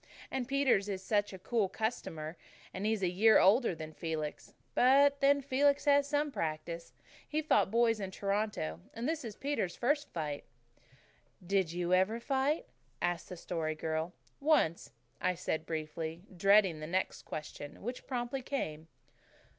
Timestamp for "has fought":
7.37-7.69